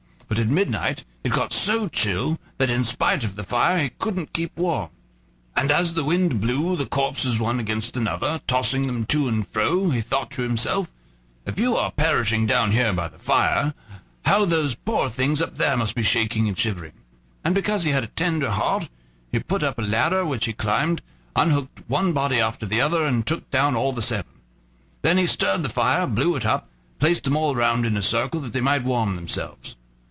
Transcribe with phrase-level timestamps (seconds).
[0.27, 4.31] But at midnight it got so chill that in spite of the fire he couldn't
[4.31, 4.89] keep warm.
[5.57, 9.45] And as the wind blew the corpses one against the other, tossing them to and
[9.45, 10.87] fro, he thought to himself:
[11.45, 13.73] "If you are perishing down here by the fire,
[14.23, 16.93] how those poor things up there must be shaking and shivering!"
[17.43, 18.87] And because he had a tender heart,
[19.33, 21.01] he put up a ladder, which he climbed
[21.35, 24.31] unhooked one body after the other, and took down all the seven.
[25.01, 28.01] Then he stirred the fire, blew it up, and placed them all round in a
[28.01, 29.75] circle, that they might warm themselves.